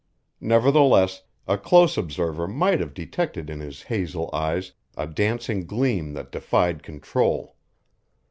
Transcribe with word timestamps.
Nevertheless, 0.39 1.21
a 1.47 1.59
close 1.59 1.95
observer 1.95 2.47
might 2.47 2.79
have 2.79 2.91
detected 2.95 3.51
in 3.51 3.59
his 3.59 3.83
hazel 3.83 4.31
eyes 4.33 4.71
a 4.97 5.05
dancing 5.05 5.63
gleam 5.67 6.13
that 6.13 6.31
defied 6.31 6.81
control. 6.81 7.55